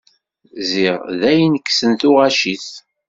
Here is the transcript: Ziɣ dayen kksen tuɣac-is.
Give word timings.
Ziɣ 0.69 0.97
dayen 1.19 1.55
kksen 1.65 1.91
tuɣac-is. 1.99 2.69